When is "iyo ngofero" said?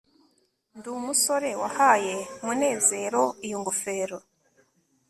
3.45-4.17